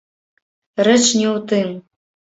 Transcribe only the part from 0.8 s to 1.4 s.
Рэч не ў